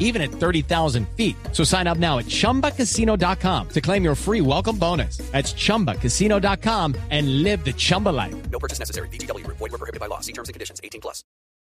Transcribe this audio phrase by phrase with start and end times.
[0.00, 1.36] even at 30,000 feet.
[1.52, 5.18] So sign up now at chumbacasino.com to claim your free welcome bonus.
[5.30, 8.34] That's chumbacasino.com and live the Chumba life.
[8.50, 9.08] No purchase necessary.
[9.10, 9.46] BGW.
[9.46, 10.18] Void were prohibited by law.
[10.18, 10.80] See terms and conditions.
[10.82, 11.22] 18 plus.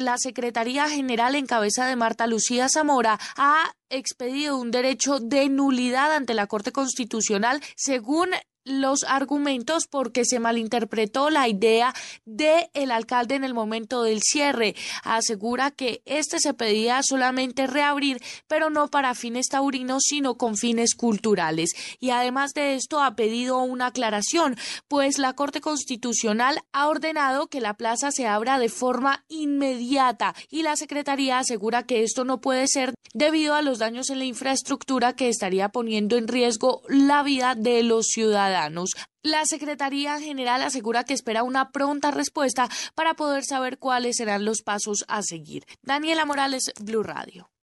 [0.00, 6.14] La Secretaría General en cabeza de Marta Lucía Zamora ha expedido un derecho de nulidad
[6.14, 8.30] ante la Corte Constitucional según
[8.70, 14.74] los argumentos porque se malinterpretó la idea de el alcalde en el momento del cierre.
[15.02, 20.94] Asegura que este se pedía solamente reabrir, pero no para fines taurinos, sino con fines
[20.94, 21.72] culturales.
[21.98, 24.56] Y además de esto ha pedido una aclaración,
[24.88, 30.62] pues la Corte Constitucional ha ordenado que la plaza se abra de forma inmediata y
[30.62, 35.14] la Secretaría asegura que esto no puede ser debido a los daños en la infraestructura
[35.14, 38.06] que estaría poniendo en riesgo la vida de los
[39.22, 44.62] La Secretaría General asegura que espera una pronta respuesta para poder saber cuáles serán los
[44.62, 45.64] pasos a seguir.
[45.82, 47.50] Daniela Morales, Blue Radio.